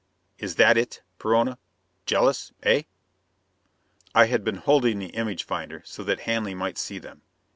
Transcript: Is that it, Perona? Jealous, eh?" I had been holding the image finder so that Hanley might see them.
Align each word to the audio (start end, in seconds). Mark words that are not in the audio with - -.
Is 0.39 0.55
that 0.55 0.77
it, 0.79 1.03
Perona? 1.19 1.59
Jealous, 2.07 2.53
eh?" 2.63 2.81
I 4.15 4.25
had 4.25 4.43
been 4.43 4.55
holding 4.55 4.97
the 4.97 5.09
image 5.13 5.43
finder 5.43 5.83
so 5.85 6.03
that 6.05 6.21
Hanley 6.21 6.55
might 6.55 6.79
see 6.79 6.97
them. 6.97 7.21